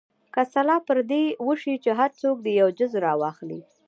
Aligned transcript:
که 0.33 0.41
سلا 0.53 0.77
پر 0.87 0.97
دې 1.11 1.23
وشي 1.47 1.75
چې 1.83 1.91
هر 1.99 2.11
څوک 2.21 2.37
دې 2.45 2.51
یو 2.61 2.69
جز 2.79 2.91
راواخلي. 3.05 3.59